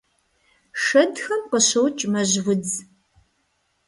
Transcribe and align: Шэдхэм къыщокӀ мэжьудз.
Шэдхэм 0.83 1.41
къыщокӀ 1.49 2.03
мэжьудз. 2.11 2.71